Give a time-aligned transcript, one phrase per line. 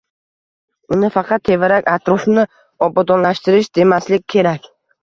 [0.95, 2.49] Uni faqat tevarak-atrofni
[2.89, 4.73] obodonlashtirish demaslik kerak.